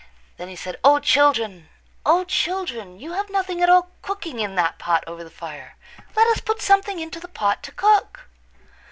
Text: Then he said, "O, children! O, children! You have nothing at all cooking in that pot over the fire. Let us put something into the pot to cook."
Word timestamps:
Then 0.37 0.47
he 0.47 0.55
said, 0.55 0.79
"O, 0.83 0.99
children! 0.99 1.69
O, 2.07 2.23
children! 2.23 2.99
You 2.99 3.11
have 3.13 3.29
nothing 3.29 3.61
at 3.61 3.69
all 3.69 3.91
cooking 4.01 4.39
in 4.39 4.55
that 4.55 4.79
pot 4.79 5.03
over 5.05 5.23
the 5.23 5.29
fire. 5.29 5.75
Let 6.15 6.25
us 6.29 6.41
put 6.41 6.59
something 6.59 6.99
into 6.99 7.19
the 7.19 7.27
pot 7.27 7.61
to 7.61 7.71
cook." 7.71 8.27